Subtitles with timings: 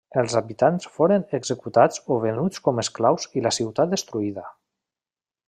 [0.19, 4.49] Els habitants foren executats o venuts com esclaus i la ciutat destruïda.